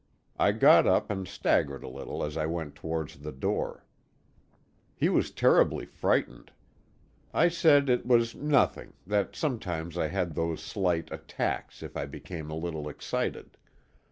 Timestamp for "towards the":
2.73-3.31